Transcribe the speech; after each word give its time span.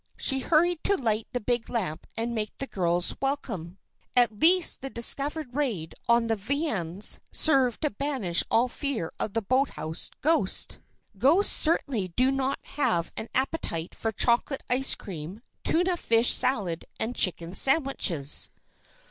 She 0.17 0.39
hurried 0.39 0.83
to 0.85 0.97
light 0.97 1.27
the 1.31 1.39
big 1.39 1.69
lamp 1.69 2.07
and 2.17 2.33
make 2.33 2.57
the 2.57 2.65
girls 2.65 3.13
welcome. 3.21 3.77
At 4.15 4.39
least 4.39 4.81
the 4.81 4.89
discovered 4.89 5.53
raid 5.55 5.93
on 6.09 6.25
the 6.25 6.35
viands 6.35 7.19
served 7.31 7.81
to 7.83 7.91
banish 7.91 8.43
all 8.49 8.67
fear 8.67 9.13
of 9.19 9.33
the 9.33 9.43
boathouse 9.43 10.09
ghost. 10.21 10.79
Ghosts 11.19 11.53
certainly 11.55 12.07
do 12.07 12.31
not 12.31 12.57
have 12.63 13.11
an 13.15 13.27
appetite 13.35 13.93
for 13.93 14.11
chocolate 14.11 14.63
ice 14.71 14.95
cream, 14.95 15.43
tuna 15.63 15.97
fish 15.97 16.33
salad, 16.33 16.83
and 16.99 17.15
chicken 17.15 17.53
sandwiches. 17.53 18.49